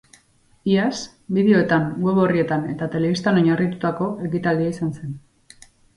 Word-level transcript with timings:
Iaz, 0.69 1.01
bideoetan, 1.37 1.85
web 2.07 2.21
orrietan 2.23 2.65
eta 2.71 2.87
telebistan 2.97 3.37
oinarritutako 3.43 4.09
ekitaldia 4.31 4.73
izan 4.75 4.95
zen. 4.99 5.13